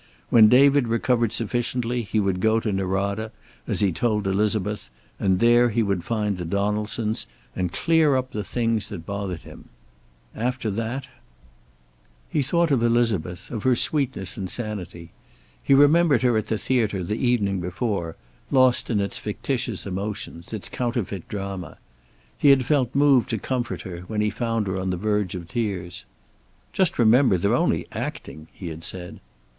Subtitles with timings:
[0.31, 3.31] When David recovered sufficiently he would go to Norada,
[3.67, 4.89] as he had told Elizabeth,
[5.19, 9.65] and there he would find the Donaldsons, and clear up the things that bothered him.
[10.35, 11.07] After that
[12.31, 15.11] He thought of Elizabeth, of her sweetness and sanity.
[15.63, 18.15] He remembered her at the theater the evening before,
[18.49, 21.77] lost in its fictitious emotions, its counterfeit drama.
[22.39, 25.47] He had felt moved to comfort her, when he found her on the verge of
[25.47, 26.05] tears.
[26.73, 29.19] "Just remember, they're only acting," he had said.